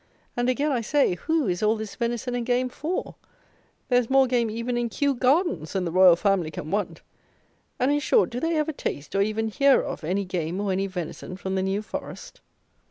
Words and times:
And 0.35 0.49
again 0.49 0.71
I 0.71 0.81
say, 0.81 1.13
who 1.13 1.45
is 1.47 1.61
all 1.61 1.75
this 1.75 1.93
venison 1.93 2.33
and 2.33 2.43
game 2.43 2.69
for? 2.69 3.13
There 3.87 3.99
is 3.99 4.09
more 4.09 4.25
game 4.25 4.49
even 4.49 4.75
in 4.75 4.89
Kew 4.89 5.13
Gardens 5.13 5.73
than 5.73 5.85
the 5.85 5.91
Royal 5.91 6.15
Family 6.15 6.49
can 6.49 6.71
want! 6.71 7.03
And, 7.79 7.91
in 7.91 7.99
short, 7.99 8.31
do 8.31 8.39
they 8.39 8.57
ever 8.57 8.71
taste, 8.71 9.13
or 9.13 9.21
even 9.21 9.47
hear 9.49 9.79
of, 9.79 10.03
any 10.03 10.25
game, 10.25 10.59
or 10.59 10.71
any 10.71 10.87
venison, 10.87 11.37
from 11.37 11.53
the 11.53 11.61
New 11.61 11.83
Forest? 11.83 12.41